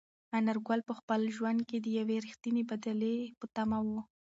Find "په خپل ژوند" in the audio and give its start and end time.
0.87-1.59